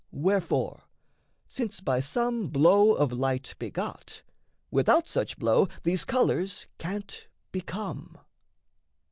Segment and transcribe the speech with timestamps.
[0.13, 0.81] Wherefore,
[1.47, 4.23] since by some blow of light begot,
[4.71, 8.17] Without such blow these colours can't become.